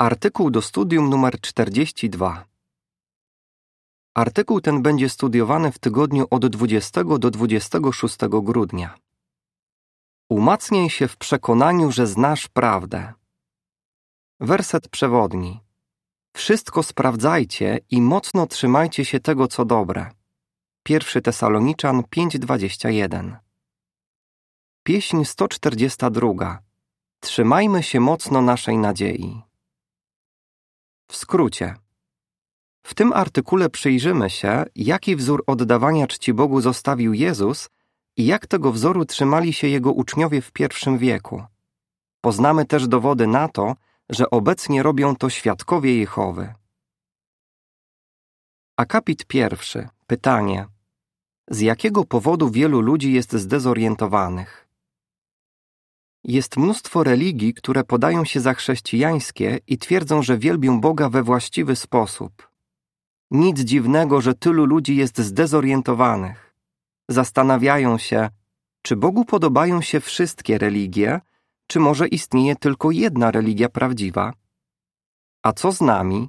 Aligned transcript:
Artykuł 0.00 0.50
do 0.50 0.62
studium 0.62 1.10
numer 1.10 1.40
42. 1.40 2.44
Artykuł 4.14 4.60
ten 4.60 4.82
będzie 4.82 5.08
studiowany 5.08 5.72
w 5.72 5.78
tygodniu 5.78 6.26
od 6.30 6.46
20 6.46 7.04
do 7.04 7.30
26 7.30 8.16
grudnia. 8.42 8.94
Umacniaj 10.28 10.90
się 10.90 11.08
w 11.08 11.16
przekonaniu, 11.16 11.92
że 11.92 12.06
znasz 12.06 12.48
prawdę. 12.48 13.12
Werset 14.40 14.88
przewodni. 14.88 15.60
Wszystko 16.36 16.82
sprawdzajcie 16.82 17.78
i 17.90 18.02
mocno 18.02 18.46
trzymajcie 18.46 19.04
się 19.04 19.20
tego, 19.20 19.48
co 19.48 19.64
dobre. 19.64 20.10
1 20.88 21.22
Tesaloniczan 21.22 22.02
5:21. 22.02 23.36
Pieśń 24.82 25.24
142. 25.24 26.58
Trzymajmy 27.20 27.82
się 27.82 28.00
mocno 28.00 28.42
naszej 28.42 28.78
nadziei. 28.78 29.47
W 31.10 31.16
skrócie. 31.16 31.74
W 32.82 32.94
tym 32.94 33.12
artykule 33.12 33.70
przyjrzymy 33.70 34.30
się, 34.30 34.64
jaki 34.74 35.16
wzór 35.16 35.44
oddawania 35.46 36.06
czci 36.06 36.34
Bogu 36.34 36.60
zostawił 36.60 37.14
Jezus 37.14 37.68
i 38.16 38.26
jak 38.26 38.46
tego 38.46 38.72
wzoru 38.72 39.04
trzymali 39.04 39.52
się 39.52 39.68
jego 39.68 39.92
uczniowie 39.92 40.40
w 40.40 40.52
pierwszym 40.52 40.98
wieku. 40.98 41.44
Poznamy 42.20 42.64
też 42.64 42.88
dowody 42.88 43.26
na 43.26 43.48
to, 43.48 43.74
że 44.08 44.30
obecnie 44.30 44.82
robią 44.82 45.16
to 45.16 45.30
świadkowie 45.30 45.98
Jehowy. 45.98 46.54
Akapit 48.76 49.24
pierwszy. 49.26 49.88
Pytanie. 50.06 50.66
Z 51.50 51.60
jakiego 51.60 52.04
powodu 52.04 52.50
wielu 52.50 52.80
ludzi 52.80 53.12
jest 53.12 53.32
zdezorientowanych? 53.32 54.67
Jest 56.28 56.56
mnóstwo 56.56 57.04
religii, 57.04 57.54
które 57.54 57.84
podają 57.84 58.24
się 58.24 58.40
za 58.40 58.54
chrześcijańskie 58.54 59.58
i 59.66 59.78
twierdzą, 59.78 60.22
że 60.22 60.38
wielbią 60.38 60.80
Boga 60.80 61.08
we 61.08 61.22
właściwy 61.22 61.76
sposób. 61.76 62.50
Nic 63.30 63.60
dziwnego, 63.60 64.20
że 64.20 64.34
tylu 64.34 64.64
ludzi 64.64 64.96
jest 64.96 65.18
zdezorientowanych. 65.18 66.54
Zastanawiają 67.08 67.98
się, 67.98 68.30
czy 68.82 68.96
Bogu 68.96 69.24
podobają 69.24 69.80
się 69.80 70.00
wszystkie 70.00 70.58
religie, 70.58 71.20
czy 71.66 71.80
może 71.80 72.08
istnieje 72.08 72.56
tylko 72.56 72.90
jedna 72.90 73.30
religia 73.30 73.68
prawdziwa? 73.68 74.32
A 75.42 75.52
co 75.52 75.72
z 75.72 75.80
nami? 75.80 76.28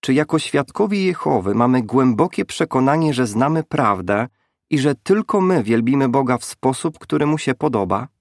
Czy 0.00 0.14
jako 0.14 0.38
świadkowie 0.38 1.04
Jehowy 1.04 1.54
mamy 1.54 1.82
głębokie 1.82 2.44
przekonanie, 2.44 3.14
że 3.14 3.26
znamy 3.26 3.62
prawdę 3.62 4.28
i 4.70 4.78
że 4.78 4.94
tylko 4.94 5.40
my 5.40 5.62
wielbimy 5.62 6.08
Boga 6.08 6.38
w 6.38 6.44
sposób, 6.44 6.98
który 6.98 7.26
mu 7.26 7.38
się 7.38 7.54
podoba? 7.54 8.11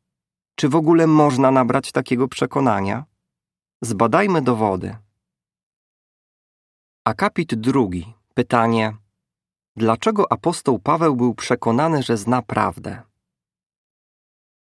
Czy 0.55 0.69
w 0.69 0.75
ogóle 0.75 1.07
można 1.07 1.51
nabrać 1.51 1.91
takiego 1.91 2.27
przekonania? 2.27 3.05
Zbadajmy 3.81 4.41
dowody. 4.41 4.97
Akapit 7.05 7.55
drugi. 7.55 8.13
Pytanie. 8.33 8.97
Dlaczego 9.75 10.31
apostoł 10.31 10.79
Paweł 10.79 11.15
był 11.15 11.35
przekonany, 11.35 12.03
że 12.03 12.17
zna 12.17 12.41
prawdę? 12.41 13.01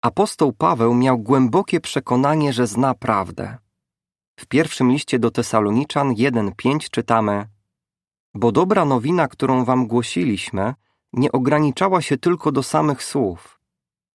Apostoł 0.03 0.53
Paweł 0.53 0.95
miał 0.95 1.19
głębokie 1.19 1.81
przekonanie, 1.81 2.53
że 2.53 2.67
zna 2.67 2.95
prawdę. 2.95 3.59
W 4.41 4.47
pierwszym 4.47 4.91
liście 4.91 5.19
do 5.19 5.31
Tesaloniczan 5.31 6.15
1:5 6.15 6.91
czytamy: 6.91 7.49
Bo 8.35 8.53
dobra 8.53 8.85
nowina, 8.85 9.29
którą 9.29 9.65
wam 9.65 9.87
głosiliśmy, 9.87 10.75
nie 11.13 11.33
ograniczała 11.33 12.03
się 12.03 12.19
tylko 12.19 12.53
do 12.53 12.63
samych 12.63 13.03
słów. 13.03 13.62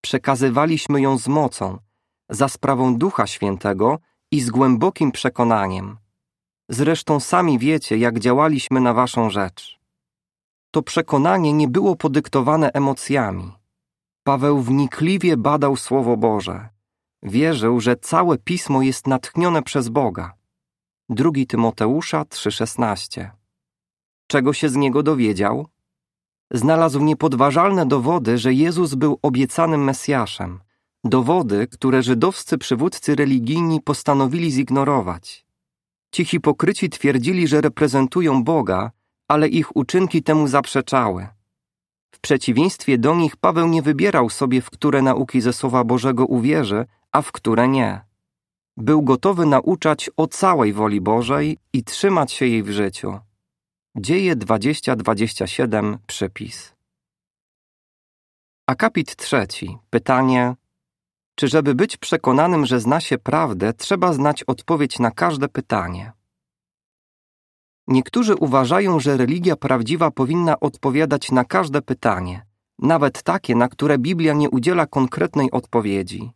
Przekazywaliśmy 0.00 1.00
ją 1.00 1.18
z 1.18 1.28
mocą, 1.28 1.78
za 2.28 2.48
sprawą 2.48 2.96
Ducha 2.96 3.26
Świętego 3.26 3.98
i 4.30 4.40
z 4.40 4.50
głębokim 4.50 5.12
przekonaniem. 5.12 5.96
Zresztą 6.68 7.20
sami 7.20 7.58
wiecie, 7.58 7.98
jak 7.98 8.18
działaliśmy 8.18 8.80
na 8.80 8.94
waszą 8.94 9.30
rzecz. 9.30 9.78
To 10.70 10.82
przekonanie 10.82 11.52
nie 11.52 11.68
było 11.68 11.96
podyktowane 11.96 12.72
emocjami. 12.72 13.52
Paweł 14.22 14.62
wnikliwie 14.62 15.36
badał 15.36 15.76
Słowo 15.76 16.16
Boże. 16.16 16.68
Wierzył, 17.22 17.80
że 17.80 17.96
całe 17.96 18.38
Pismo 18.38 18.82
jest 18.82 19.06
natchnione 19.06 19.62
przez 19.62 19.88
Boga. 19.88 20.34
2 21.08 21.30
Tymoteusza 21.48 22.22
3,16 22.22 23.30
Czego 24.26 24.52
się 24.52 24.68
z 24.68 24.76
niego 24.76 25.02
dowiedział? 25.02 25.66
Znalazł 26.50 27.00
niepodważalne 27.00 27.86
dowody, 27.86 28.38
że 28.38 28.52
Jezus 28.52 28.94
był 28.94 29.18
obiecanym 29.22 29.84
Mesjaszem. 29.84 30.60
Dowody, 31.04 31.66
które 31.66 32.02
żydowscy 32.02 32.58
przywódcy 32.58 33.14
religijni 33.14 33.80
postanowili 33.80 34.50
zignorować. 34.50 35.46
Ci 36.12 36.24
hipokryci 36.24 36.90
twierdzili, 36.90 37.48
że 37.48 37.60
reprezentują 37.60 38.44
Boga, 38.44 38.90
ale 39.28 39.48
ich 39.48 39.76
uczynki 39.76 40.22
temu 40.22 40.48
zaprzeczały. 40.48 41.28
W 42.10 42.20
przeciwieństwie 42.20 42.98
do 42.98 43.14
nich 43.14 43.36
Paweł 43.36 43.68
nie 43.68 43.82
wybierał 43.82 44.30
sobie, 44.30 44.60
w 44.60 44.70
które 44.70 45.02
nauki 45.02 45.40
ze 45.40 45.52
Słowa 45.52 45.84
Bożego 45.84 46.26
uwierzy, 46.26 46.86
a 47.12 47.22
w 47.22 47.32
które 47.32 47.68
nie. 47.68 48.00
Był 48.76 49.02
gotowy 49.02 49.46
nauczać 49.46 50.10
o 50.16 50.26
całej 50.26 50.72
woli 50.72 51.00
Bożej 51.00 51.58
i 51.72 51.84
trzymać 51.84 52.32
się 52.32 52.46
jej 52.46 52.62
w 52.62 52.70
życiu. 52.70 53.18
Dzieje 54.00 54.36
20-27 54.36 55.98
przypis. 56.06 56.74
Akapit 58.66 59.16
trzeci. 59.16 59.78
Pytanie. 59.90 60.54
Czy 61.34 61.48
żeby 61.48 61.74
być 61.74 61.96
przekonanym, 61.96 62.66
że 62.66 62.80
zna 62.80 63.00
się 63.00 63.18
prawdę, 63.18 63.72
trzeba 63.72 64.12
znać 64.12 64.42
odpowiedź 64.42 64.98
na 64.98 65.10
każde 65.10 65.48
pytanie? 65.48 66.12
Niektórzy 67.86 68.34
uważają, 68.34 69.00
że 69.00 69.16
religia 69.16 69.56
prawdziwa 69.56 70.10
powinna 70.10 70.60
odpowiadać 70.60 71.30
na 71.30 71.44
każde 71.44 71.82
pytanie, 71.82 72.46
nawet 72.78 73.22
takie, 73.22 73.54
na 73.54 73.68
które 73.68 73.98
Biblia 73.98 74.32
nie 74.32 74.50
udziela 74.50 74.86
konkretnej 74.86 75.50
odpowiedzi. 75.50 76.32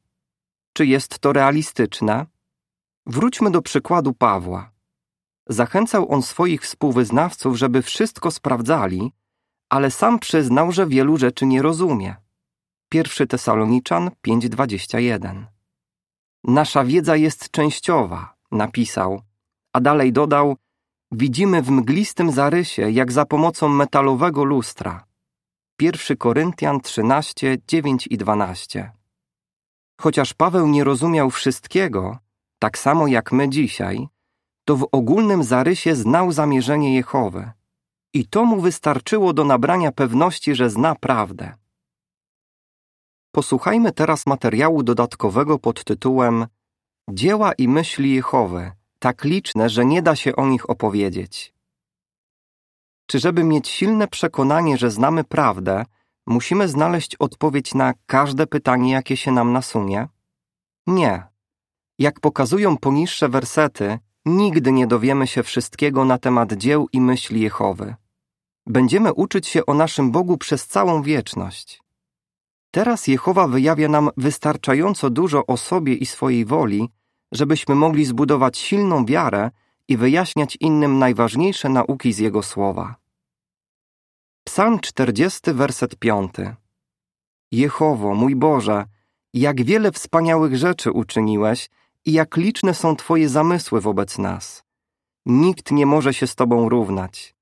Czy 0.73 0.87
jest 0.87 1.19
to 1.19 1.33
realistyczne? 1.33 2.27
Wróćmy 3.07 3.51
do 3.51 3.63
przykładu 3.63 4.15
Pawła. 4.15 4.72
Zachęcał 5.49 6.13
on 6.13 6.23
swoich 6.23 6.63
współwyznawców, 6.63 7.57
żeby 7.57 7.83
wszystko 7.83 8.31
sprawdzali, 8.31 9.13
ale 9.71 9.91
sam 9.91 10.19
przyznał, 10.19 10.73
że 10.73 10.87
wielu 10.87 11.17
rzeczy 11.17 11.47
nie 11.47 11.63
rozumie. 11.63 12.17
1 12.95 13.29
Tesaloniczan 13.29 14.11
5:21. 14.27 15.47
Nasza 16.45 16.85
wiedza 16.85 17.17
jest 17.17 17.51
częściowa, 17.51 18.35
napisał, 18.51 19.23
a 19.73 19.81
dalej 19.81 20.13
dodał: 20.13 20.57
Widzimy 21.13 21.63
w 21.63 21.71
mglistym 21.71 22.33
zarysie, 22.33 22.91
jak 22.91 23.13
za 23.13 23.25
pomocą 23.25 23.69
metalowego 23.69 24.45
lustra. 24.45 25.05
1 25.81 26.17
Koryntian 26.17 26.81
13, 26.81 27.59
9 27.69 28.07
i 28.07 28.17
12. 28.19 28.93
Chociaż 30.01 30.35
Paweł 30.35 30.69
nie 30.69 30.85
rozumiał 30.85 31.31
wszystkiego, 31.31 32.19
tak 32.59 32.79
samo 32.79 33.07
jak 33.07 33.33
my 33.33 33.49
dzisiaj, 33.49 34.09
to 34.65 34.77
w 34.77 34.89
ogólnym 34.93 35.43
zarysie 35.45 35.95
znał 35.95 36.33
zamierzenie 36.33 36.95
Jehowy. 36.95 37.51
I 38.15 38.27
to 38.27 38.45
mu 38.45 38.61
wystarczyło 38.61 39.33
do 39.33 39.45
nabrania 39.45 39.93
pewności, 39.93 40.55
że 40.55 40.71
zna 40.71 40.95
prawdę. 40.95 41.55
Posłuchajmy 43.33 43.93
teraz 43.93 44.27
materiału 44.27 44.83
dodatkowego 44.83 45.59
pod 45.59 45.85
tytułem 45.85 46.47
Dzieła 47.11 47.53
i 47.53 47.69
myśli 47.69 48.15
Jehowy, 48.15 48.73
tak 48.99 49.25
liczne, 49.25 49.69
że 49.69 49.85
nie 49.85 50.03
da 50.03 50.17
się 50.17 50.37
o 50.37 50.47
nich 50.47 50.71
opowiedzieć. 50.71 51.55
Czy 53.07 53.19
żeby 53.19 53.45
mieć 53.45 53.69
silne 53.69 54.09
przekonanie, 54.09 54.79
że 54.79 54.91
znamy 54.91 55.25
prawdę, 55.25 55.85
musimy 56.27 56.69
znaleźć 56.69 57.17
odpowiedź 57.17 57.75
na 57.75 57.95
każde 58.07 58.47
pytanie, 58.47 58.93
jakie 58.93 59.17
się 59.17 59.33
nam 59.33 59.53
nasunie? 59.53 60.09
Nie. 60.87 61.23
Jak 61.99 62.21
pokazują 62.21 62.77
poniższe 62.77 63.29
wersety, 63.29 63.99
nigdy 64.27 64.73
nie 64.73 64.87
dowiemy 64.87 65.27
się 65.27 65.43
wszystkiego 65.43 66.05
na 66.05 66.19
temat 66.19 66.53
dzieł 66.53 66.89
i 66.93 67.01
myśli 67.01 67.41
Jehowy. 67.41 67.95
Będziemy 68.67 69.13
uczyć 69.13 69.47
się 69.47 69.67
o 69.67 69.75
naszym 69.75 70.11
Bogu 70.11 70.39
przez 70.39 70.67
całą 70.67 71.03
wieczność. 71.03 71.83
Teraz 72.71 73.07
Jehowa 73.07 73.49
wyjawia 73.49 73.89
nam 73.89 74.11
wystarczająco 74.17 75.11
dużo 75.11 75.47
o 75.47 75.57
sobie 75.57 75.95
i 75.95 76.07
swojej 76.07 76.45
woli, 76.45 76.89
żebyśmy 77.33 77.75
mogli 77.75 78.05
zbudować 78.05 78.59
silną 78.59 79.05
wiarę 79.05 79.51
i 79.89 79.97
wyjaśniać 79.97 80.57
innym 80.61 80.99
najważniejsze 80.99 81.69
nauki 81.69 82.13
z 82.13 82.19
Jego 82.19 82.43
słowa. 82.43 82.97
Psalm 84.45 84.81
40, 84.81 85.53
werset 85.53 85.97
5. 85.97 86.33
Jehowo, 87.53 88.15
mój 88.15 88.37
Boże, 88.37 88.85
jak 89.35 89.65
wiele 89.65 89.93
wspaniałych 89.93 90.57
rzeczy 90.57 90.93
uczyniłeś 90.93 91.69
i 92.07 92.13
jak 92.13 92.37
liczne 92.37 92.75
są 92.75 92.97
Twoje 92.97 93.29
zamysły 93.29 93.81
wobec 93.81 94.19
nas. 94.19 94.65
Nikt 95.27 95.71
nie 95.71 95.87
może 95.87 96.15
się 96.15 96.27
z 96.27 96.35
Tobą 96.35 96.69
równać. 96.69 97.35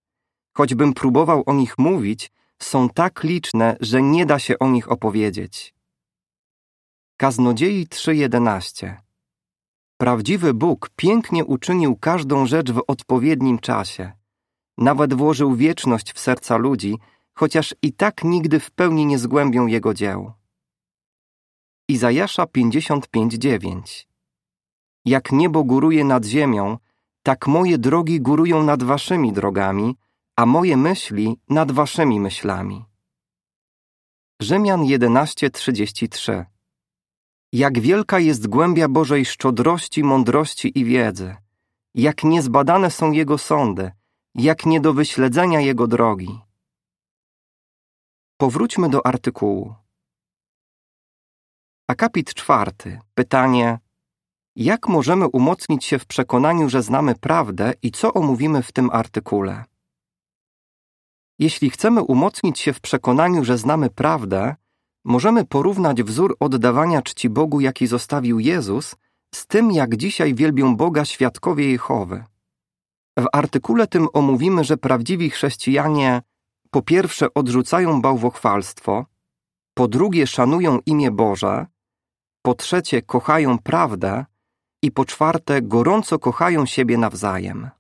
Choćbym 0.53 0.95
próbował 0.95 1.43
o 1.47 1.53
nich 1.53 1.79
mówić, 1.79 2.33
są 2.59 2.89
tak 2.89 3.23
liczne, 3.23 3.77
że 3.81 4.03
nie 4.03 4.27
da 4.27 4.39
się 4.39 4.59
o 4.59 4.69
nich 4.69 4.91
opowiedzieć. 4.91 5.75
Kaznodziei 7.17 7.87
3.11 7.87 8.95
Prawdziwy 9.97 10.55
Bóg 10.55 10.91
pięknie 10.97 11.45
uczynił 11.45 11.97
każdą 11.97 12.47
rzecz 12.47 12.71
w 12.71 12.83
odpowiednim 12.87 13.59
czasie. 13.59 14.13
Nawet 14.79 15.15
włożył 15.15 15.55
wieczność 15.55 16.13
w 16.13 16.21
serca 16.21 16.57
ludzi, 16.57 16.99
chociaż 17.35 17.75
i 17.83 17.93
tak 17.93 18.25
nigdy 18.25 18.61
w 18.61 18.71
pełni 18.71 19.07
nie 19.07 19.19
zgłębią 19.19 19.67
Jego 19.67 19.95
dzieł. 19.95 20.33
Izajasza 21.89 22.45
55:9 22.45 24.10
Jak 25.05 25.33
niebo 25.33 25.65
góruje 25.65 26.05
nad 26.05 26.25
ziemią, 26.25 26.79
tak 27.23 27.47
moje 27.47 27.79
drogi 27.79 28.21
górują 28.21 28.63
nad 28.63 28.83
waszymi 28.83 29.33
drogami, 29.33 29.97
a 30.37 30.47
moje 30.47 30.77
myśli 30.77 31.37
nad 31.49 31.73
waszymi 31.73 32.21
myślami. 32.21 32.85
Rzymian 34.41 34.83
11:33 34.85 36.45
Jak 37.53 37.81
wielka 37.81 38.19
jest 38.19 38.47
głębia 38.47 38.89
Bożej 38.89 39.25
szczodrości, 39.25 40.05
mądrości 40.05 40.79
i 40.79 40.85
wiedzy, 40.85 41.37
jak 41.95 42.25
niezbadane 42.25 42.91
są 42.91 43.13
Jego 43.13 43.39
sądy, 43.39 43.93
jak 44.35 44.67
nie 44.67 44.81
do 44.81 44.95
wyśledzenia 44.95 45.61
Jego 45.61 45.87
drogi. 45.87 46.41
Powróćmy 48.37 48.89
do 48.89 49.07
artykułu. 49.07 49.75
Akapit 51.89 52.35
czwarty. 52.35 53.01
Pytanie: 53.15 53.79
Jak 54.61 54.89
możemy 54.89 55.29
umocnić 55.29 55.85
się 55.85 55.99
w 55.99 56.07
przekonaniu, 56.07 56.69
że 56.69 56.83
znamy 56.83 57.15
prawdę 57.15 57.73
i 57.83 57.91
co 57.91 58.13
omówimy 58.13 58.63
w 58.63 58.73
tym 58.73 58.91
artykule? 58.93 59.65
Jeśli 61.39 61.71
chcemy 61.71 62.03
umocnić 62.03 62.59
się 62.59 62.73
w 62.73 62.81
przekonaniu, 62.81 63.45
że 63.45 63.59
znamy 63.59 63.91
prawdę, 63.91 64.55
możemy 65.05 65.45
porównać 65.45 66.03
wzór 66.03 66.37
oddawania 66.41 67.03
czci 67.03 67.31
Bogu, 67.31 67.61
jaki 67.61 67.87
zostawił 67.87 68.41
Jezus, 68.41 68.97
z 69.35 69.47
tym, 69.47 69.73
jak 69.73 69.97
dzisiaj 69.97 70.35
wielbią 70.35 70.77
Boga 70.77 71.05
świadkowie 71.05 71.71
Jehowy. 71.71 72.25
W 73.19 73.27
artykule 73.33 73.87
tym 73.87 74.09
omówimy, 74.13 74.65
że 74.65 74.77
prawdziwi 74.77 75.31
chrześcijanie 75.31 76.23
po 76.71 76.83
pierwsze 76.83 77.35
odrzucają 77.35 78.03
bałwochwalstwo, 78.03 79.07
po 79.75 79.89
drugie 79.89 80.27
szanują 80.27 80.79
imię 80.87 81.11
Boże, 81.11 81.67
po 82.43 82.55
trzecie 82.55 83.03
kochają 83.03 83.59
prawdę 83.59 84.25
i 84.83 84.91
po 84.93 85.05
czwarte 85.05 85.63
gorąco 85.63 86.19
kochają 86.19 86.67
siebie 86.67 86.99
nawzajem. 86.99 87.71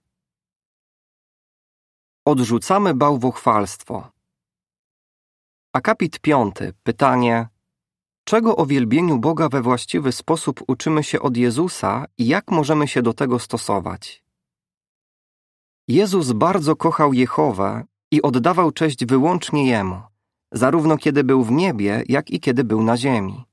Odrzucamy 2.24 2.94
bałwochwalstwo. 2.94 4.10
Akapit 5.72 6.18
piąty. 6.18 6.72
Pytanie. 6.82 7.48
Czego 8.24 8.56
o 8.56 8.66
wielbieniu 8.66 9.18
Boga 9.18 9.48
we 9.48 9.62
właściwy 9.62 10.12
sposób 10.12 10.62
uczymy 10.68 11.04
się 11.04 11.20
od 11.20 11.36
Jezusa 11.36 12.06
i 12.18 12.26
jak 12.26 12.50
możemy 12.50 12.88
się 12.88 13.02
do 13.02 13.14
tego 13.14 13.38
stosować? 13.38 14.24
Jezus 15.88 16.32
bardzo 16.32 16.76
kochał 16.76 17.12
Jehowę 17.12 17.84
i 18.10 18.22
oddawał 18.22 18.72
cześć 18.72 19.04
wyłącznie 19.04 19.66
Jemu, 19.66 20.02
zarówno 20.52 20.96
kiedy 20.96 21.24
był 21.24 21.44
w 21.44 21.50
niebie, 21.50 22.04
jak 22.08 22.30
i 22.30 22.40
kiedy 22.40 22.64
był 22.64 22.82
na 22.82 22.96
ziemi. 22.96 23.44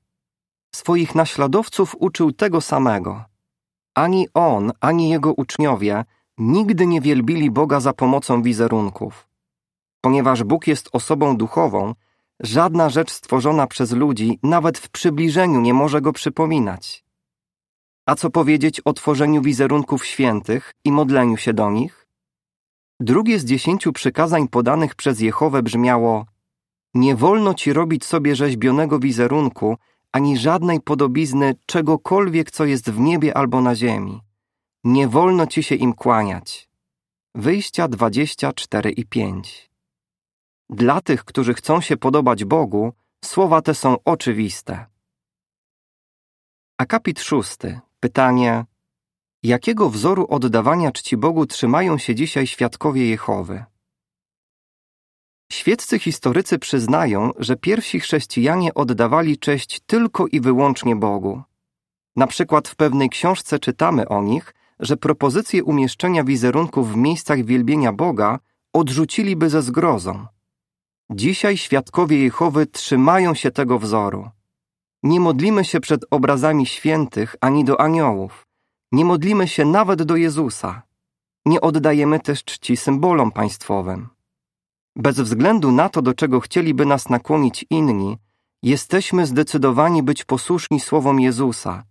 Swoich 0.74 1.14
naśladowców 1.14 1.96
uczył 1.98 2.32
tego 2.32 2.60
samego. 2.60 3.24
Ani 3.98 4.28
on, 4.34 4.72
ani 4.80 5.08
jego 5.08 5.32
uczniowie 5.32 6.04
nigdy 6.38 6.86
nie 6.86 7.00
wielbili 7.00 7.50
Boga 7.50 7.80
za 7.80 7.92
pomocą 7.92 8.42
wizerunków. 8.42 9.28
Ponieważ 10.00 10.44
Bóg 10.44 10.66
jest 10.66 10.88
osobą 10.92 11.36
duchową, 11.36 11.94
żadna 12.40 12.90
rzecz 12.90 13.12
stworzona 13.12 13.66
przez 13.66 13.92
ludzi 13.92 14.38
nawet 14.42 14.78
w 14.78 14.90
przybliżeniu 14.90 15.60
nie 15.60 15.74
może 15.74 16.00
go 16.00 16.12
przypominać. 16.12 17.04
A 18.06 18.14
co 18.14 18.30
powiedzieć 18.30 18.80
o 18.80 18.92
tworzeniu 18.92 19.42
wizerunków 19.42 20.06
świętych 20.06 20.74
i 20.84 20.92
modleniu 20.92 21.36
się 21.36 21.52
do 21.52 21.70
nich? 21.70 22.06
Drugie 23.00 23.38
z 23.38 23.44
dziesięciu 23.44 23.92
przykazań 23.92 24.48
podanych 24.48 24.94
przez 24.94 25.20
Jehowę 25.20 25.62
brzmiało 25.62 26.26
Nie 26.94 27.16
wolno 27.16 27.54
ci 27.54 27.72
robić 27.72 28.04
sobie 28.04 28.36
rzeźbionego 28.36 28.98
wizerunku, 28.98 29.76
ani 30.12 30.38
żadnej 30.38 30.80
podobizny 30.80 31.54
czegokolwiek, 31.66 32.50
co 32.50 32.64
jest 32.64 32.90
w 32.90 32.98
niebie 33.00 33.36
albo 33.36 33.60
na 33.60 33.74
ziemi. 33.74 34.20
Nie 34.84 35.08
wolno 35.08 35.46
ci 35.46 35.62
się 35.62 35.74
im 35.74 35.92
kłaniać. 35.92 36.68
Wyjścia 37.34 37.88
24 37.88 38.90
i 38.90 39.06
5 39.06 39.70
Dla 40.70 41.00
tych, 41.00 41.24
którzy 41.24 41.54
chcą 41.54 41.80
się 41.80 41.96
podobać 41.96 42.44
Bogu, 42.44 42.92
słowa 43.24 43.62
te 43.62 43.74
są 43.74 43.96
oczywiste. 44.04 44.86
Akapit 46.78 47.20
szósty. 47.20 47.80
Pytanie. 48.00 48.64
Jakiego 49.42 49.90
wzoru 49.90 50.26
oddawania 50.30 50.92
czci 50.92 51.16
Bogu 51.16 51.46
trzymają 51.46 51.98
się 51.98 52.14
dzisiaj 52.14 52.46
świadkowie 52.46 53.08
Jehowy? 53.08 53.64
Świeccy 55.52 55.98
historycy 55.98 56.58
przyznają, 56.58 57.30
że 57.38 57.56
pierwsi 57.56 58.00
chrześcijanie 58.00 58.74
oddawali 58.74 59.38
cześć 59.38 59.80
tylko 59.86 60.26
i 60.26 60.40
wyłącznie 60.40 60.96
Bogu. 60.96 61.42
Na 62.16 62.26
przykład 62.26 62.68
w 62.68 62.76
pewnej 62.76 63.08
książce 63.08 63.58
czytamy 63.58 64.08
o 64.08 64.22
nich, 64.22 64.54
że 64.80 64.96
propozycję 64.96 65.64
umieszczenia 65.64 66.24
wizerunków 66.24 66.92
w 66.92 66.96
miejscach 66.96 67.44
wielbienia 67.44 67.92
Boga 67.92 68.38
odrzuciliby 68.72 69.50
ze 69.50 69.62
zgrozą. 69.62 70.26
Dzisiaj 71.10 71.56
świadkowie 71.56 72.18
Jehowy 72.18 72.66
trzymają 72.66 73.34
się 73.34 73.50
tego 73.50 73.78
wzoru. 73.78 74.30
Nie 75.02 75.20
modlimy 75.20 75.64
się 75.64 75.80
przed 75.80 76.04
obrazami 76.10 76.66
świętych 76.66 77.36
ani 77.40 77.64
do 77.64 77.80
aniołów. 77.80 78.46
Nie 78.92 79.04
modlimy 79.04 79.48
się 79.48 79.64
nawet 79.64 80.02
do 80.02 80.16
Jezusa. 80.16 80.82
Nie 81.46 81.60
oddajemy 81.60 82.20
też 82.20 82.44
czci 82.44 82.76
symbolom 82.76 83.32
państwowym. 83.32 84.08
Bez 84.98 85.20
względu 85.20 85.72
na 85.72 85.88
to, 85.88 86.02
do 86.02 86.14
czego 86.14 86.40
chcieliby 86.40 86.86
nas 86.86 87.08
nakłonić 87.08 87.66
inni, 87.70 88.18
jesteśmy 88.62 89.26
zdecydowani 89.26 90.02
być 90.02 90.24
posłuszni 90.24 90.80
słowom 90.80 91.20
Jezusa. 91.20 91.84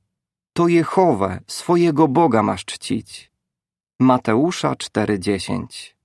To 0.54 0.68
Jehowę, 0.68 1.39
swojego 1.48 2.07
Boga 2.07 2.44
masz 2.44 2.65
czcić. 2.65 3.31
Mateusza 4.00 4.74
4:10 4.74 5.95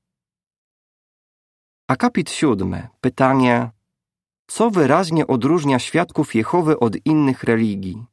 Akapit 1.89 2.31
siódmy. 2.31 2.89
Pytanie. 3.01 3.71
Co 4.47 4.71
wyraźnie 4.71 5.27
odróżnia 5.27 5.79
świadków 5.79 6.35
Jehowy 6.35 6.79
od 6.79 7.07
innych 7.07 7.45
religii? 7.45 8.05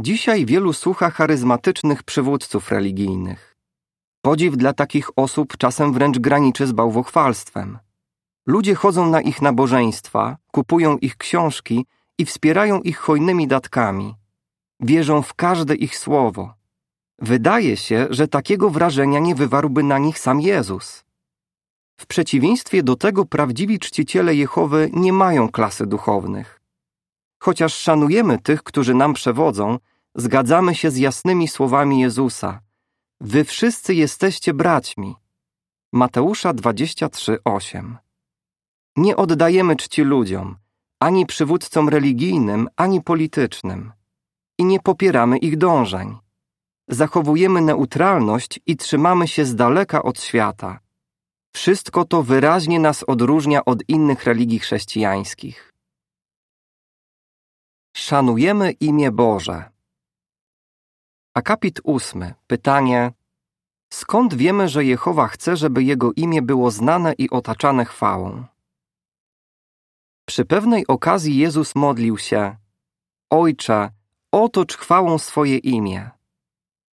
Dzisiaj 0.00 0.46
wielu 0.46 0.72
słucha 0.72 1.10
charyzmatycznych 1.10 2.02
przywódców 2.02 2.70
religijnych. 2.70 3.57
Podziw 4.28 4.56
dla 4.56 4.72
takich 4.72 5.10
osób 5.16 5.56
czasem 5.56 5.92
wręcz 5.92 6.18
graniczy 6.18 6.66
z 6.66 6.72
bałwochwalstwem. 6.72 7.78
Ludzie 8.46 8.74
chodzą 8.74 9.10
na 9.10 9.20
ich 9.20 9.42
nabożeństwa, 9.42 10.36
kupują 10.50 10.98
ich 10.98 11.16
książki 11.16 11.86
i 12.18 12.24
wspierają 12.24 12.80
ich 12.80 12.98
hojnymi 12.98 13.46
datkami. 13.46 14.14
Wierzą 14.80 15.22
w 15.22 15.34
każde 15.34 15.74
ich 15.74 15.98
słowo. 15.98 16.54
Wydaje 17.18 17.76
się, 17.76 18.06
że 18.10 18.28
takiego 18.28 18.70
wrażenia 18.70 19.18
nie 19.18 19.34
wywarłby 19.34 19.82
na 19.82 19.98
nich 19.98 20.18
sam 20.18 20.40
Jezus. 20.40 21.04
W 22.00 22.06
przeciwieństwie 22.06 22.82
do 22.82 22.96
tego 22.96 23.24
prawdziwi 23.24 23.78
czciciele 23.78 24.34
Jehowy 24.34 24.90
nie 24.92 25.12
mają 25.12 25.48
klasy 25.48 25.86
duchownych. 25.86 26.60
Chociaż 27.42 27.74
szanujemy 27.74 28.38
tych, 28.38 28.62
którzy 28.62 28.94
nam 28.94 29.14
przewodzą, 29.14 29.78
zgadzamy 30.14 30.74
się 30.74 30.90
z 30.90 30.96
jasnymi 30.96 31.48
słowami 31.48 32.00
Jezusa– 32.00 32.60
Wy 33.20 33.44
wszyscy 33.44 33.94
jesteście 33.94 34.54
braćmi. 34.54 35.14
Mateusza 35.92 36.54
23:8. 36.54 37.96
Nie 38.96 39.16
oddajemy 39.16 39.76
czci 39.76 40.02
ludziom, 40.02 40.56
ani 41.00 41.26
przywódcom 41.26 41.88
religijnym, 41.88 42.68
ani 42.76 43.02
politycznym. 43.02 43.92
I 44.58 44.64
nie 44.64 44.80
popieramy 44.80 45.38
ich 45.38 45.56
dążeń. 45.56 46.16
Zachowujemy 46.88 47.60
neutralność 47.60 48.60
i 48.66 48.76
trzymamy 48.76 49.28
się 49.28 49.44
z 49.44 49.54
daleka 49.54 50.02
od 50.02 50.22
świata. 50.22 50.80
Wszystko 51.52 52.04
to 52.04 52.22
wyraźnie 52.22 52.80
nas 52.80 53.04
odróżnia 53.06 53.64
od 53.64 53.88
innych 53.88 54.24
religii 54.24 54.58
chrześcijańskich. 54.58 55.72
Szanujemy 57.96 58.70
imię 58.70 59.10
Boże. 59.10 59.77
Akapit 61.34 61.80
ósmy. 61.84 62.34
Pytanie. 62.46 63.12
Skąd 63.92 64.34
wiemy, 64.34 64.68
że 64.68 64.84
Jehowa 64.84 65.28
chce, 65.28 65.56
żeby 65.56 65.82
Jego 65.82 66.12
imię 66.12 66.42
było 66.42 66.70
znane 66.70 67.12
i 67.12 67.30
otaczane 67.30 67.84
chwałą? 67.84 68.44
Przy 70.28 70.44
pewnej 70.44 70.86
okazji 70.86 71.36
Jezus 71.36 71.74
modlił 71.74 72.18
się 72.18 72.56
Ojcze, 73.30 73.90
otocz 74.32 74.76
chwałą 74.76 75.18
swoje 75.18 75.58
imię. 75.58 76.10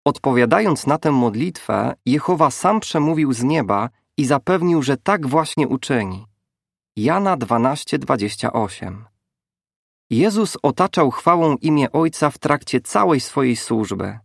Odpowiadając 0.06 0.88
na 0.88 0.98
tę 0.98 1.12
modlitwę, 1.12 1.94
Jehowa 2.06 2.52
sam 2.52 2.80
przemówił 2.80 3.34
z 3.34 3.44
nieba 3.44 3.90
i 4.18 4.26
zapewnił, 4.26 4.82
że 4.82 4.98
tak 4.98 5.28
właśnie 5.28 5.68
uczyni. 5.68 6.26
Jana 6.96 7.38
12:28 7.38 9.06
Jezus 10.10 10.58
otaczał 10.62 11.12
chwałą 11.12 11.56
imię 11.56 11.92
Ojca 11.92 12.30
w 12.30 12.38
trakcie 12.38 12.82
całej 12.82 13.20
swojej 13.20 13.56
służby. 13.56 14.20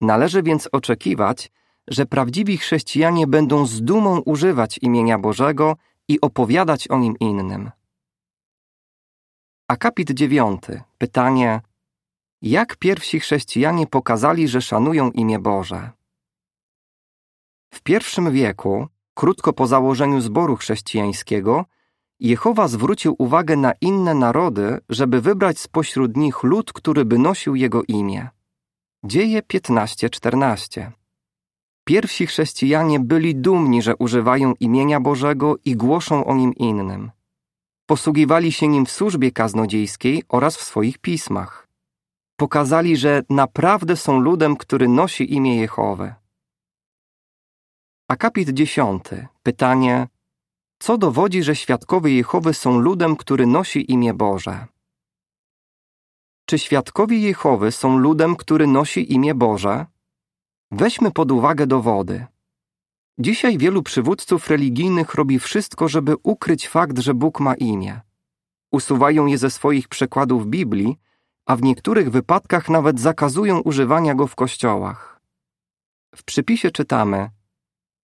Należy 0.00 0.42
więc 0.42 0.68
oczekiwać, 0.72 1.50
że 1.88 2.06
prawdziwi 2.06 2.58
chrześcijanie 2.58 3.26
będą 3.26 3.66
z 3.66 3.82
dumą 3.82 4.18
używać 4.18 4.78
imienia 4.78 5.18
Bożego 5.18 5.76
i 6.08 6.20
opowiadać 6.20 6.90
o 6.90 6.98
nim 6.98 7.14
innym. 7.20 7.70
Akapit 9.68 10.10
dziewiąty. 10.10 10.82
Pytanie: 10.98 11.60
Jak 12.42 12.76
pierwsi 12.76 13.20
chrześcijanie 13.20 13.86
pokazali, 13.86 14.48
że 14.48 14.62
szanują 14.62 15.10
imię 15.10 15.38
Boże? 15.38 15.90
W 17.70 17.82
pierwszym 17.82 18.32
wieku, 18.32 18.88
krótko 19.14 19.52
po 19.52 19.66
założeniu 19.66 20.20
zboru 20.20 20.56
chrześcijańskiego, 20.56 21.64
Jehowa 22.20 22.68
zwrócił 22.68 23.14
uwagę 23.18 23.56
na 23.56 23.72
inne 23.80 24.14
narody, 24.14 24.78
żeby 24.88 25.20
wybrać 25.20 25.58
spośród 25.58 26.16
nich 26.16 26.42
lud, 26.42 26.72
który 26.72 27.04
by 27.04 27.18
nosił 27.18 27.54
jego 27.54 27.82
imię. 27.88 28.28
Dzieje 29.04 29.42
15:14. 29.42 30.92
Pierwsi 31.84 32.26
chrześcijanie 32.26 33.00
byli 33.00 33.36
dumni, 33.36 33.82
że 33.82 33.96
używają 33.96 34.54
imienia 34.60 35.00
Bożego 35.00 35.56
i 35.64 35.76
głoszą 35.76 36.24
o 36.24 36.34
nim 36.34 36.54
innym. 36.54 37.10
Posługiwali 37.86 38.52
się 38.52 38.68
nim 38.68 38.86
w 38.86 38.90
służbie 38.90 39.32
kaznodziejskiej 39.32 40.22
oraz 40.28 40.56
w 40.56 40.62
swoich 40.62 40.98
pismach. 40.98 41.68
Pokazali, 42.36 42.96
że 42.96 43.22
naprawdę 43.30 43.96
są 43.96 44.20
ludem, 44.20 44.56
który 44.56 44.88
nosi 44.88 45.34
imię 45.34 45.56
Jehowy. 45.56 46.14
Akapit 48.08 48.50
10. 48.50 49.04
Pytanie: 49.42 50.08
Co 50.84 50.98
dowodzi, 50.98 51.42
że 51.42 51.56
świadkowie 51.56 52.14
Jehowy 52.16 52.54
są 52.54 52.78
ludem, 52.78 53.16
który 53.16 53.46
nosi 53.46 53.92
imię 53.92 54.14
Boże? 54.14 54.66
Czy 56.46 56.58
świadkowie 56.58 57.18
Jehowy 57.18 57.72
są 57.72 57.98
ludem, 57.98 58.36
który 58.36 58.66
nosi 58.66 59.12
imię 59.12 59.34
Boże? 59.34 59.86
Weźmy 60.70 61.10
pod 61.10 61.32
uwagę 61.32 61.66
dowody. 61.66 62.26
Dzisiaj 63.18 63.58
wielu 63.58 63.82
przywódców 63.82 64.50
religijnych 64.50 65.14
robi 65.14 65.38
wszystko, 65.38 65.88
żeby 65.88 66.14
ukryć 66.22 66.68
fakt, 66.68 66.98
że 66.98 67.14
Bóg 67.14 67.40
ma 67.40 67.54
imię. 67.54 68.00
Usuwają 68.72 69.26
je 69.26 69.38
ze 69.38 69.50
swoich 69.50 69.88
przekładów 69.88 70.46
Biblii, 70.46 70.96
a 71.46 71.56
w 71.56 71.62
niektórych 71.62 72.10
wypadkach 72.10 72.68
nawet 72.68 73.00
zakazują 73.00 73.60
używania 73.60 74.14
go 74.14 74.26
w 74.26 74.34
kościołach. 74.34 75.20
W 76.16 76.24
przypisie 76.24 76.70
czytamy: 76.70 77.30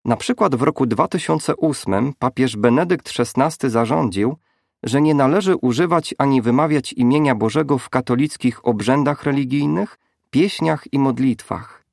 Na 0.05 0.17
przykład 0.17 0.55
w 0.55 0.63
roku 0.63 0.87
2008 0.87 2.13
papież 2.19 2.57
Benedykt 2.57 3.13
XVI 3.19 3.71
zarządził, 3.71 4.37
że 4.83 5.01
nie 5.01 5.15
należy 5.15 5.57
używać 5.57 6.15
ani 6.19 6.43
wymawiać 6.43 6.93
imienia 6.93 7.35
Bożego 7.35 7.79
w 7.79 7.89
katolickich 7.89 8.67
obrzędach 8.67 9.23
religijnych, 9.23 9.99
pieśniach 10.31 10.85
i 10.93 10.99
modlitwach. 10.99 11.85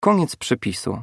Koniec 0.00 0.36
przepisu. 0.36 1.02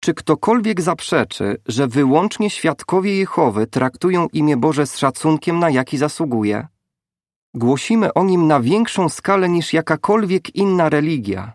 Czy 0.00 0.14
ktokolwiek 0.14 0.80
zaprzeczy, 0.80 1.56
że 1.66 1.86
wyłącznie 1.86 2.50
świadkowie 2.50 3.16
Jehowy 3.16 3.66
traktują 3.66 4.26
imię 4.32 4.56
Boże 4.56 4.86
z 4.86 4.98
szacunkiem, 4.98 5.58
na 5.58 5.70
jaki 5.70 5.98
zasługuje? 5.98 6.66
Głosimy 7.54 8.14
o 8.14 8.24
nim 8.24 8.46
na 8.46 8.60
większą 8.60 9.08
skalę 9.08 9.48
niż 9.48 9.72
jakakolwiek 9.72 10.54
inna 10.54 10.88
religia. 10.88 11.52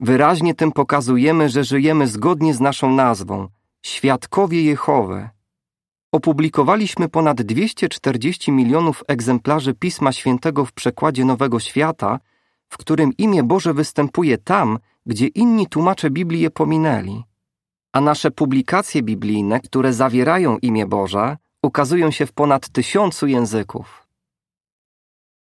Wyraźnie 0.00 0.54
tym 0.54 0.72
pokazujemy, 0.72 1.48
że 1.48 1.64
żyjemy 1.64 2.06
zgodnie 2.06 2.54
z 2.54 2.60
naszą 2.60 2.92
nazwą 2.92 3.48
świadkowie 3.82 4.62
Jehowy. 4.62 5.28
Opublikowaliśmy 6.12 7.08
ponad 7.08 7.42
240 7.42 8.52
milionów 8.52 9.04
egzemplarzy 9.08 9.74
Pisma 9.74 10.12
Świętego 10.12 10.64
w 10.64 10.72
przekładzie 10.72 11.24
Nowego 11.24 11.60
Świata, 11.60 12.18
w 12.68 12.78
którym 12.78 13.12
imię 13.18 13.42
Boże 13.42 13.74
występuje 13.74 14.38
tam, 14.38 14.78
gdzie 15.06 15.26
inni 15.26 15.66
tłumacze 15.66 16.10
Biblii 16.10 16.40
je 16.40 16.50
pominęli. 16.50 17.24
A 17.92 18.00
nasze 18.00 18.30
publikacje 18.30 19.02
biblijne, 19.02 19.60
które 19.60 19.92
zawierają 19.92 20.58
imię 20.58 20.86
Boże, 20.86 21.36
ukazują 21.62 22.10
się 22.10 22.26
w 22.26 22.32
ponad 22.32 22.68
tysiącu 22.68 23.26
języków. 23.26 24.06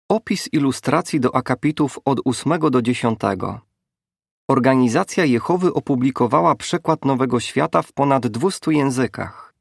Opis 0.08 0.48
ilustracji 0.52 1.20
do 1.20 1.34
akapitów 1.34 1.98
od 2.04 2.20
8 2.24 2.58
do 2.70 2.82
10. 2.82 3.18
Organizacja 4.50 5.24
Jehowy 5.24 5.72
opublikowała 5.74 6.54
przekład 6.54 7.04
Nowego 7.04 7.40
Świata 7.40 7.82
w 7.82 7.92
ponad 7.92 8.26
200 8.26 8.72
językach. 8.72 9.54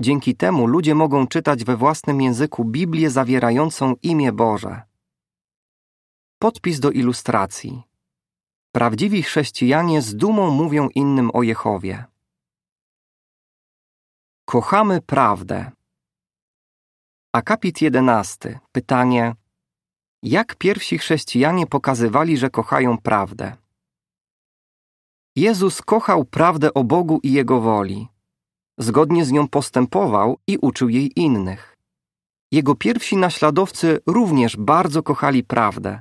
Dzięki 0.00 0.36
temu 0.36 0.66
ludzie 0.66 0.94
mogą 0.94 1.26
czytać 1.26 1.64
we 1.64 1.76
własnym 1.76 2.20
języku 2.20 2.64
Biblię 2.64 3.10
zawierającą 3.10 3.94
imię 4.02 4.32
Boże. 4.32 4.82
Podpis 6.38 6.80
do 6.80 6.90
ilustracji. 6.90 7.82
Prawdziwi 8.72 9.22
chrześcijanie 9.22 10.02
z 10.02 10.16
dumą 10.16 10.50
mówią 10.50 10.88
innym 10.88 11.30
o 11.34 11.42
Jehowie. 11.42 12.04
Kochamy 14.44 15.00
prawdę. 15.02 15.70
Akapit 17.32 17.82
11. 17.82 18.60
Pytanie: 18.72 19.34
Jak 20.22 20.56
pierwsi 20.56 20.98
chrześcijanie 20.98 21.66
pokazywali, 21.66 22.36
że 22.36 22.50
kochają 22.50 22.98
prawdę? 22.98 23.65
Jezus 25.36 25.82
kochał 25.82 26.24
prawdę 26.24 26.74
o 26.74 26.84
Bogu 26.84 27.20
i 27.22 27.32
Jego 27.32 27.60
woli. 27.60 28.08
Zgodnie 28.78 29.24
z 29.24 29.32
nią 29.32 29.48
postępował 29.48 30.38
i 30.46 30.58
uczył 30.58 30.88
jej 30.88 31.20
innych. 31.20 31.76
Jego 32.52 32.74
pierwsi 32.74 33.16
naśladowcy 33.16 34.00
również 34.06 34.56
bardzo 34.56 35.02
kochali 35.02 35.44
prawdę. 35.44 36.00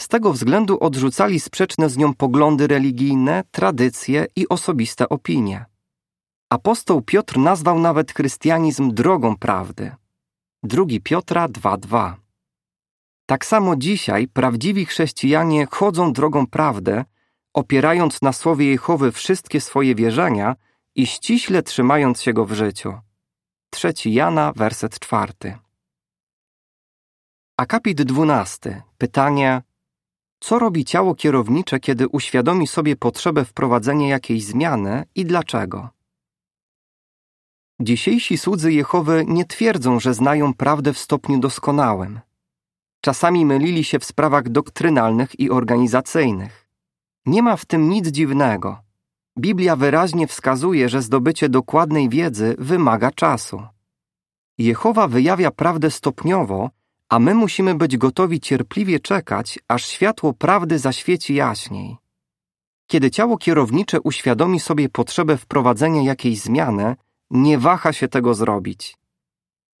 Z 0.00 0.08
tego 0.08 0.32
względu 0.32 0.78
odrzucali 0.80 1.40
sprzeczne 1.40 1.90
z 1.90 1.96
nią 1.96 2.14
poglądy 2.14 2.66
religijne, 2.66 3.44
tradycje 3.50 4.26
i 4.36 4.48
osobiste 4.48 5.08
opinie. 5.08 5.64
Apostoł 6.50 7.02
Piotr 7.02 7.38
nazwał 7.38 7.78
nawet 7.78 8.12
chrystianizm 8.12 8.94
drogą 8.94 9.36
prawdy. 9.36 9.94
2 10.62 10.84
Piotra 11.04 11.48
2:2. 11.48 12.14
Tak 13.26 13.46
samo 13.46 13.76
dzisiaj 13.76 14.28
prawdziwi 14.28 14.86
chrześcijanie 14.86 15.66
chodzą 15.70 16.12
drogą 16.12 16.46
prawdy, 16.46 17.04
opierając 17.54 18.22
na 18.22 18.32
słowie 18.32 18.66
Jehowy 18.66 19.12
wszystkie 19.12 19.60
swoje 19.60 19.94
wierzenia 19.94 20.56
i 20.94 21.06
ściśle 21.06 21.62
trzymając 21.62 22.22
się 22.22 22.32
go 22.32 22.44
w 22.44 22.52
życiu. 22.52 22.98
3 23.70 23.92
Jana, 24.04 24.52
werset 24.56 24.98
4. 24.98 25.32
Akapit 27.56 28.02
12. 28.02 28.82
Pytanie: 28.98 29.62
co 30.40 30.58
robi 30.58 30.84
ciało 30.84 31.14
kierownicze, 31.14 31.80
kiedy 31.80 32.08
uświadomi 32.08 32.66
sobie 32.66 32.96
potrzebę 32.96 33.44
wprowadzenia 33.44 34.08
jakiejś 34.08 34.44
zmiany 34.44 35.04
i 35.14 35.24
dlaczego? 35.24 35.88
Dzisiejsi 37.80 38.38
słudzy 38.38 38.72
Jehowy 38.72 39.24
nie 39.28 39.44
twierdzą, 39.44 40.00
że 40.00 40.14
znają 40.14 40.54
prawdę 40.54 40.92
w 40.92 40.98
stopniu 40.98 41.38
doskonałym. 41.38 42.20
Czasami 43.00 43.46
mylili 43.46 43.84
się 43.84 43.98
w 43.98 44.04
sprawach 44.04 44.48
doktrynalnych 44.48 45.40
i 45.40 45.50
organizacyjnych. 45.50 46.63
Nie 47.26 47.42
ma 47.42 47.56
w 47.56 47.64
tym 47.64 47.88
nic 47.88 48.08
dziwnego. 48.08 48.78
Biblia 49.38 49.76
wyraźnie 49.76 50.26
wskazuje, 50.26 50.88
że 50.88 51.02
zdobycie 51.02 51.48
dokładnej 51.48 52.08
wiedzy 52.08 52.56
wymaga 52.58 53.10
czasu. 53.10 53.62
Jehowa 54.58 55.08
wyjawia 55.08 55.50
prawdę 55.50 55.90
stopniowo, 55.90 56.70
a 57.08 57.18
my 57.18 57.34
musimy 57.34 57.74
być 57.74 57.96
gotowi 57.96 58.40
cierpliwie 58.40 59.00
czekać, 59.00 59.58
aż 59.68 59.86
światło 59.86 60.32
prawdy 60.32 60.78
zaświeci 60.78 61.34
jaśniej. 61.34 61.96
Kiedy 62.86 63.10
ciało 63.10 63.38
kierownicze 63.38 64.00
uświadomi 64.00 64.60
sobie 64.60 64.88
potrzebę 64.88 65.36
wprowadzenia 65.36 66.02
jakiejś 66.02 66.40
zmiany, 66.40 66.96
nie 67.30 67.58
waha 67.58 67.92
się 67.92 68.08
tego 68.08 68.34
zrobić. 68.34 68.96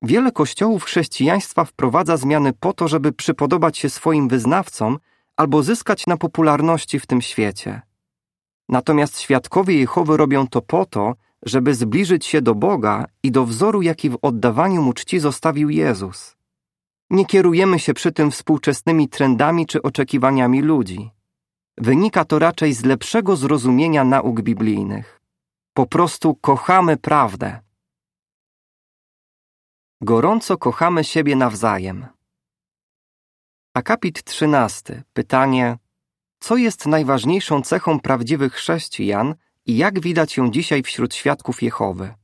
Wiele 0.02 0.32
kościołów 0.32 0.84
chrześcijaństwa 0.84 1.64
wprowadza 1.64 2.16
zmiany 2.16 2.52
po 2.52 2.72
to, 2.72 2.88
żeby 2.88 3.12
przypodobać 3.12 3.78
się 3.78 3.90
swoim 3.90 4.28
wyznawcom 4.28 4.98
albo 5.36 5.62
zyskać 5.62 6.06
na 6.06 6.16
popularności 6.16 7.00
w 7.00 7.06
tym 7.06 7.22
świecie. 7.22 7.82
Natomiast 8.68 9.20
świadkowie 9.20 9.78
Jehowy 9.78 10.16
robią 10.16 10.46
to 10.46 10.62
po 10.62 10.86
to, 10.86 11.14
żeby 11.42 11.74
zbliżyć 11.74 12.26
się 12.26 12.42
do 12.42 12.54
Boga 12.54 13.06
i 13.22 13.30
do 13.30 13.44
wzoru, 13.44 13.82
jaki 13.82 14.10
w 14.10 14.18
oddawaniu 14.22 14.82
mu 14.82 14.92
czci 14.92 15.18
zostawił 15.18 15.70
Jezus. 15.70 16.36
Nie 17.10 17.26
kierujemy 17.26 17.78
się 17.78 17.94
przy 17.94 18.12
tym 18.12 18.30
współczesnymi 18.30 19.08
trendami 19.08 19.66
czy 19.66 19.82
oczekiwaniami 19.82 20.62
ludzi. 20.62 21.10
Wynika 21.78 22.24
to 22.24 22.38
raczej 22.38 22.72
z 22.72 22.84
lepszego 22.84 23.36
zrozumienia 23.36 24.04
nauk 24.04 24.40
biblijnych. 24.42 25.20
Po 25.74 25.86
prostu 25.86 26.34
kochamy 26.34 26.96
prawdę. 26.96 27.60
Gorąco 30.00 30.58
kochamy 30.58 31.04
siebie 31.04 31.36
nawzajem. 31.36 32.06
Akapit 33.74 34.24
13. 34.24 35.02
Pytanie: 35.12 35.78
Co 36.40 36.56
jest 36.56 36.86
najważniejszą 36.86 37.62
cechą 37.62 38.00
prawdziwych 38.00 38.52
chrześcijan 38.52 39.34
i 39.66 39.76
jak 39.76 40.00
widać 40.00 40.36
ją 40.36 40.50
dzisiaj 40.50 40.82
wśród 40.82 41.14
świadków 41.14 41.62
Jehowy? 41.62 42.14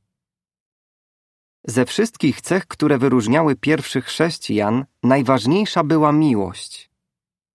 Ze 1.63 1.85
wszystkich 1.85 2.41
cech, 2.41 2.67
które 2.67 2.97
wyróżniały 2.97 3.55
pierwszych 3.55 4.05
chrześcijan, 4.05 4.85
najważniejsza 5.03 5.83
była 5.83 6.11
miłość. 6.11 6.89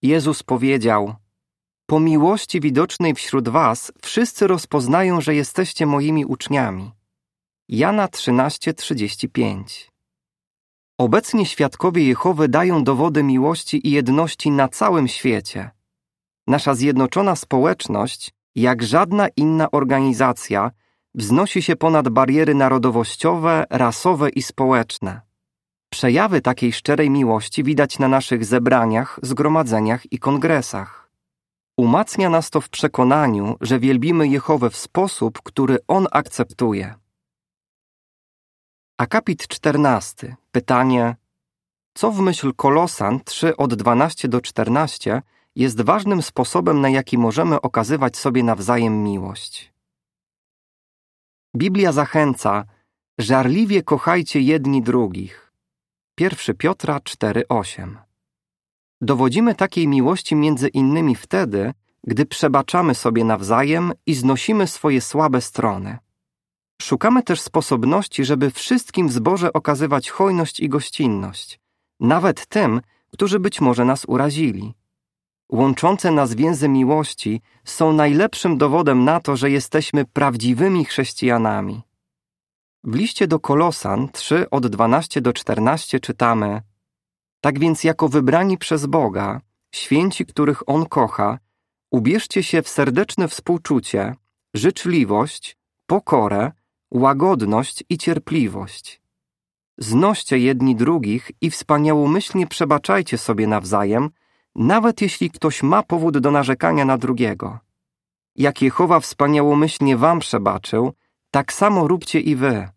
Jezus 0.02 0.42
powiedział: 0.42 1.14
Po 1.86 2.00
miłości 2.00 2.60
widocznej 2.60 3.14
wśród 3.14 3.48
was 3.48 3.92
wszyscy 4.02 4.46
rozpoznają, 4.46 5.20
że 5.20 5.34
jesteście 5.34 5.86
moimi 5.86 6.24
uczniami. 6.24 6.92
Jana 7.68 8.08
13:35 8.08 9.95
Obecnie 10.98 11.46
świadkowie 11.46 12.04
Jehowy 12.04 12.48
dają 12.48 12.84
dowody 12.84 13.22
miłości 13.22 13.88
i 13.88 13.90
jedności 13.90 14.50
na 14.50 14.68
całym 14.68 15.08
świecie. 15.08 15.70
Nasza 16.46 16.74
zjednoczona 16.74 17.36
społeczność, 17.36 18.34
jak 18.54 18.82
żadna 18.82 19.28
inna 19.36 19.70
organizacja, 19.70 20.70
wznosi 21.14 21.62
się 21.62 21.76
ponad 21.76 22.08
bariery 22.08 22.54
narodowościowe, 22.54 23.64
rasowe 23.70 24.30
i 24.30 24.42
społeczne. 24.42 25.20
Przejawy 25.90 26.40
takiej 26.40 26.72
szczerej 26.72 27.10
miłości 27.10 27.64
widać 27.64 27.98
na 27.98 28.08
naszych 28.08 28.44
zebraniach, 28.44 29.20
zgromadzeniach 29.22 30.12
i 30.12 30.18
kongresach. 30.18 31.10
Umacnia 31.76 32.30
nas 32.30 32.50
to 32.50 32.60
w 32.60 32.68
przekonaniu, 32.68 33.56
że 33.60 33.78
wielbimy 33.78 34.28
Jehowę 34.28 34.70
w 34.70 34.76
sposób, 34.76 35.42
który 35.42 35.78
On 35.88 36.06
akceptuje. 36.10 36.94
Akapit 38.98 39.48
14. 39.48 40.36
Pytanie: 40.52 41.16
Co 41.94 42.10
w 42.10 42.20
myśl 42.20 42.52
Kolosan 42.54 43.20
3 43.24 43.56
od 43.56 43.74
12 43.74 44.28
do 44.28 44.40
14 44.40 45.22
jest 45.56 45.80
ważnym 45.80 46.22
sposobem, 46.22 46.80
na 46.80 46.88
jaki 46.88 47.18
możemy 47.18 47.60
okazywać 47.60 48.16
sobie 48.16 48.42
nawzajem 48.42 49.02
miłość? 49.02 49.72
Biblia 51.56 51.92
zachęca: 51.92 52.64
żarliwie 53.18 53.82
kochajcie 53.82 54.40
jedni 54.40 54.82
drugich. 54.82 55.52
1 56.20 56.56
Piotra 56.56 56.98
4:8. 56.98 57.96
Dowodzimy 59.00 59.54
takiej 59.54 59.88
miłości 59.88 60.36
między 60.36 60.68
innymi 60.68 61.14
wtedy, 61.14 61.72
gdy 62.04 62.26
przebaczamy 62.26 62.94
sobie 62.94 63.24
nawzajem 63.24 63.92
i 64.06 64.14
znosimy 64.14 64.66
swoje 64.66 65.00
słabe 65.00 65.40
strony. 65.40 65.98
Szukamy 66.82 67.22
też 67.22 67.40
sposobności, 67.40 68.24
żeby 68.24 68.50
wszystkim 68.50 69.08
w 69.08 69.12
zborze 69.12 69.52
okazywać 69.52 70.10
hojność 70.10 70.60
i 70.60 70.68
gościnność, 70.68 71.60
nawet 72.00 72.46
tym, 72.46 72.80
którzy 73.12 73.40
być 73.40 73.60
może 73.60 73.84
nas 73.84 74.04
urazili. 74.04 74.74
Łączące 75.48 76.10
nas 76.10 76.34
więzy 76.34 76.68
miłości 76.68 77.40
są 77.64 77.92
najlepszym 77.92 78.58
dowodem 78.58 79.04
na 79.04 79.20
to, 79.20 79.36
że 79.36 79.50
jesteśmy 79.50 80.04
prawdziwymi 80.04 80.84
chrześcijanami. 80.84 81.82
W 82.84 82.94
liście 82.94 83.26
do 83.26 83.40
Kolosan 83.40 84.08
3 84.12 84.50
od 84.50 84.66
12 84.66 85.20
do 85.20 85.32
14 85.32 86.00
czytamy 86.00 86.62
Tak 87.40 87.58
więc 87.58 87.84
jako 87.84 88.08
wybrani 88.08 88.58
przez 88.58 88.86
Boga, 88.86 89.40
święci, 89.74 90.26
których 90.26 90.68
On 90.68 90.86
kocha, 90.86 91.38
ubierzcie 91.90 92.42
się 92.42 92.62
w 92.62 92.68
serdeczne 92.68 93.28
współczucie, 93.28 94.14
życzliwość, 94.54 95.56
pokorę, 95.86 96.52
łagodność 96.90 97.84
i 97.88 97.98
cierpliwość. 97.98 99.00
Znoście 99.78 100.38
jedni 100.38 100.76
drugich 100.76 101.30
i 101.40 101.50
wspaniałomyślnie 101.50 102.46
przebaczajcie 102.46 103.18
sobie 103.18 103.46
nawzajem, 103.46 104.10
nawet 104.54 105.00
jeśli 105.00 105.30
ktoś 105.30 105.62
ma 105.62 105.82
powód 105.82 106.18
do 106.18 106.30
narzekania 106.30 106.84
na 106.84 106.98
drugiego. 106.98 107.58
Jak 108.36 108.62
Jehowa 108.62 109.00
wspaniałomyślnie 109.00 109.96
wam 109.96 110.18
przebaczył, 110.18 110.92
tak 111.30 111.52
samo 111.52 111.88
róbcie 111.88 112.20
i 112.20 112.36
wy. 112.36 112.68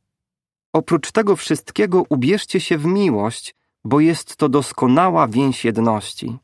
Oprócz 0.74 1.12
tego 1.12 1.36
wszystkiego 1.36 2.04
ubierzcie 2.10 2.60
się 2.60 2.78
w 2.78 2.86
miłość, 2.86 3.56
bo 3.84 4.00
jest 4.00 4.36
to 4.36 4.50
doskonała 4.50 5.28
więź 5.28 5.66
jedności. 5.66 6.38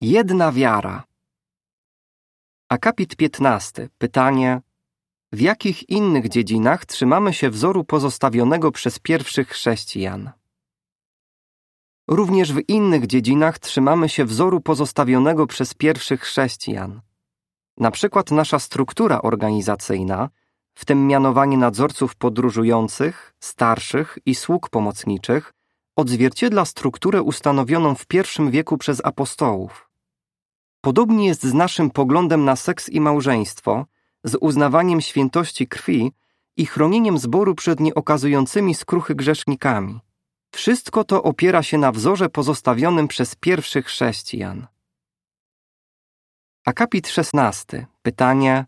Jedna 0.00 0.52
wiara. 0.52 1.04
Akapit 2.68 3.16
15. 3.16 3.88
Pytanie: 3.98 4.60
w 5.34 5.40
jakich 5.40 5.88
innych 5.88 6.28
dziedzinach 6.28 6.86
trzymamy 6.86 7.34
się 7.34 7.50
wzoru 7.50 7.84
pozostawionego 7.84 8.72
przez 8.72 8.98
pierwszych 8.98 9.48
chrześcijan? 9.48 10.30
Również 12.08 12.52
w 12.52 12.68
innych 12.68 13.06
dziedzinach 13.06 13.58
trzymamy 13.58 14.08
się 14.08 14.24
wzoru 14.24 14.60
pozostawionego 14.60 15.46
przez 15.46 15.74
pierwszych 15.74 16.20
chrześcijan. 16.20 17.00
Na 17.76 17.90
przykład 17.90 18.30
nasza 18.30 18.58
struktura 18.58 19.22
organizacyjna, 19.22 20.28
w 20.74 20.84
tym 20.84 21.06
mianowanie 21.06 21.58
nadzorców 21.58 22.16
podróżujących, 22.16 23.34
starszych 23.40 24.18
i 24.26 24.34
sług 24.34 24.68
pomocniczych, 24.68 25.52
odzwierciedla 25.96 26.64
strukturę 26.64 27.22
ustanowioną 27.22 27.94
w 27.94 28.06
pierwszym 28.06 28.50
wieku 28.50 28.78
przez 28.78 29.00
apostołów. 29.04 29.90
Podobnie 30.80 31.26
jest 31.26 31.42
z 31.42 31.54
naszym 31.54 31.90
poglądem 31.90 32.44
na 32.44 32.56
seks 32.56 32.88
i 32.88 33.00
małżeństwo, 33.00 33.86
z 34.24 34.36
uznawaniem 34.40 35.00
świętości 35.00 35.66
krwi 35.68 36.12
i 36.56 36.66
chronieniem 36.66 37.18
zboru 37.18 37.54
przed 37.54 37.80
nieokazującymi 37.80 38.74
skruchy 38.74 39.14
grzesznikami. 39.14 40.00
Wszystko 40.54 41.04
to 41.04 41.22
opiera 41.22 41.62
się 41.62 41.78
na 41.78 41.92
wzorze 41.92 42.28
pozostawionym 42.28 43.08
przez 43.08 43.34
pierwszych 43.34 43.86
chrześcijan. 43.86 44.66
Akapit 46.66 47.08
16. 47.08 47.86
Pytanie: 48.02 48.66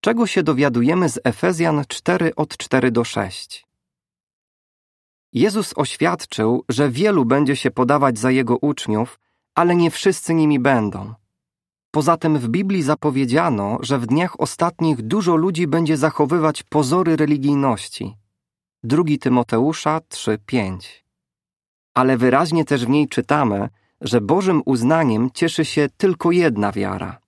Czego 0.00 0.26
się 0.26 0.42
dowiadujemy 0.42 1.08
z 1.08 1.20
Efezjan 1.24 1.84
4 1.88 2.34
od 2.34 2.56
4 2.56 2.90
do 2.90 3.04
6? 3.04 3.66
Jezus 5.32 5.72
oświadczył, 5.76 6.64
że 6.68 6.90
wielu 6.90 7.24
będzie 7.24 7.56
się 7.56 7.70
podawać 7.70 8.18
za 8.18 8.30
jego 8.30 8.56
uczniów, 8.56 9.20
ale 9.54 9.76
nie 9.76 9.90
wszyscy 9.90 10.34
nimi 10.34 10.58
będą. 10.58 11.14
Poza 11.90 12.16
tym 12.16 12.38
w 12.38 12.48
Biblii 12.48 12.82
zapowiedziano, 12.82 13.78
że 13.80 13.98
w 13.98 14.06
dniach 14.06 14.40
ostatnich 14.40 15.02
dużo 15.02 15.36
ludzi 15.36 15.66
będzie 15.66 15.96
zachowywać 15.96 16.62
pozory 16.62 17.16
religijności. 17.16 18.16
2 18.84 19.02
Tymoteusza 19.20 20.00
3:5. 20.08 21.04
Ale 21.94 22.16
wyraźnie 22.16 22.64
też 22.64 22.86
w 22.86 22.88
niej 22.88 23.08
czytamy, 23.08 23.68
że 24.00 24.20
Bożym 24.20 24.62
uznaniem 24.64 25.30
cieszy 25.34 25.64
się 25.64 25.88
tylko 25.96 26.30
jedna 26.30 26.72
wiara. 26.72 27.20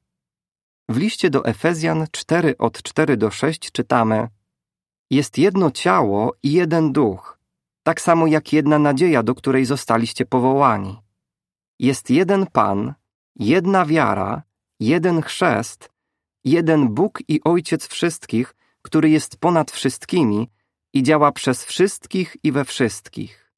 W 0.89 0.97
liście 0.97 1.31
do 1.31 1.45
Efezjan 1.45 2.07
4 2.11 2.55
od 2.59 2.83
4 2.83 3.17
do 3.17 3.31
6 3.31 3.71
czytamy: 3.73 4.29
Jest 5.11 5.39
jedno 5.39 5.71
ciało 5.71 6.33
i 6.43 6.53
jeden 6.53 6.93
duch, 6.93 7.39
tak 7.83 8.01
samo 8.01 8.27
jak 8.27 8.53
jedna 8.53 8.79
nadzieja, 8.79 9.23
do 9.23 9.35
której 9.35 9.65
zostaliście 9.65 10.27
powołani. 10.27 10.99
Jest 11.79 12.11
jeden 12.11 12.47
Pan, 12.47 12.95
jedna 13.37 13.87
wiara, 13.87 14.43
jeden 14.83 15.23
chrzest, 15.23 15.91
jeden 16.45 16.89
Bóg 16.89 17.19
i 17.29 17.41
Ojciec 17.45 17.87
wszystkich, 17.87 18.55
który 18.83 19.11
jest 19.11 19.37
ponad 19.37 19.71
wszystkimi 19.71 20.49
i 20.93 21.03
działa 21.03 21.33
przez 21.33 21.65
wszystkich 21.65 22.37
i 22.43 22.53
we 22.53 22.65
wszystkich. 22.65 23.53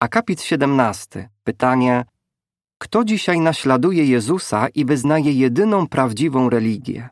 Akapit 0.00 0.42
17. 0.42 1.28
Pytanie: 1.44 2.04
Kto 2.78 3.04
dzisiaj 3.04 3.40
naśladuje 3.40 4.04
Jezusa 4.04 4.68
i 4.68 4.84
wyznaje 4.84 5.32
jedyną 5.32 5.88
prawdziwą 5.88 6.50
religię? 6.50 7.08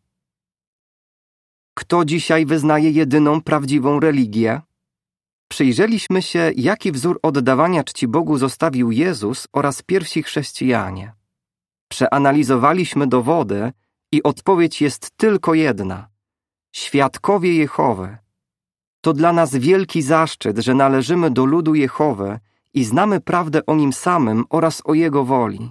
Kto 1.75 2.05
dzisiaj 2.05 2.47
wyznaje 2.47 2.91
jedyną 2.91 3.41
prawdziwą 3.41 4.01
religię? 4.01 4.61
Przyjrzeliśmy 5.49 6.23
się, 6.23 6.53
jaki 6.57 6.93
wzór 6.93 7.19
oddawania 7.23 7.85
czci 7.85 8.09
Bogu 8.09 8.39
zostawił 8.39 8.91
Jezus 8.93 9.49
oraz 9.53 9.83
pierwsi 9.83 10.23
chrześcijanie. 10.23 11.18
Przeanalizowaliśmy 11.88 13.07
dowody 13.07 13.72
i 14.12 14.22
odpowiedź 14.22 14.83
jest 14.83 15.11
tylko 15.16 15.55
jedna. 15.55 16.09
Świadkowie 16.72 17.55
Jehowy. 17.55 18.18
To 19.01 19.12
dla 19.12 19.33
nas 19.33 19.57
wielki 19.57 20.03
zaszczyt, 20.03 20.59
że 20.59 20.74
należymy 20.74 21.31
do 21.31 21.44
ludu 21.44 21.74
Jehowy 21.74 22.38
i 22.74 22.85
znamy 22.85 23.20
prawdę 23.20 23.66
o 23.66 23.74
nim 23.74 23.92
samym 23.92 24.44
oraz 24.51 24.83
o 24.85 24.94
jego 24.94 25.24
woli. 25.24 25.70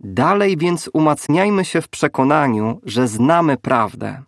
Dalej 0.00 0.56
więc 0.56 0.90
umacniajmy 0.92 1.64
się 1.64 1.80
w 1.80 1.88
przekonaniu, 1.88 2.80
że 2.82 3.08
znamy 3.08 3.56
prawdę. 3.56 4.22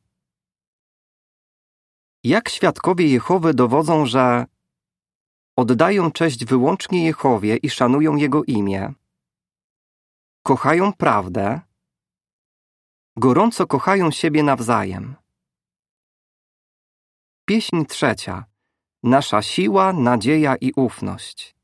Jak 2.24 2.48
świadkowie 2.48 3.08
Jehowy 3.08 3.54
dowodzą, 3.54 4.06
że 4.06 4.46
oddają 5.56 6.10
cześć 6.10 6.44
wyłącznie 6.44 7.04
Jehowie 7.04 7.56
i 7.56 7.70
szanują 7.70 8.16
Jego 8.16 8.44
imię, 8.44 8.92
kochają 10.46 10.92
prawdę, 10.92 11.61
gorąco 13.16 13.66
kochają 13.66 14.11
siebie 14.11 14.42
nawzajem. 14.42 15.16
Pieśń 17.46 17.85
trzecia. 17.85 18.44
Nasza 19.02 19.42
siła, 19.42 19.92
nadzieja 19.92 20.57
i 20.57 20.72
ufność. 20.76 21.57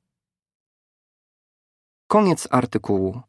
Koniec 2.07 2.49
artykułu. 2.51 3.23